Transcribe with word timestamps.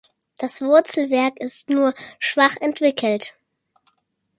Das 0.39 0.61
Wurzelwerk 0.63 1.37
ist 1.39 1.69
nur 1.69 1.93
schwach 2.17 2.57
entwickelt. 2.59 3.37